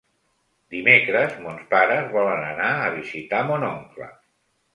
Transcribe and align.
Dimecres 0.75 1.35
mons 1.47 1.67
pares 1.73 2.07
volen 2.15 2.41
anar 2.47 2.71
a 2.79 2.89
visitar 2.97 3.45
mon 3.53 3.69
oncle. 3.71 4.11